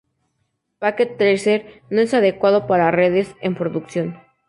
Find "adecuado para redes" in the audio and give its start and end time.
2.15-3.35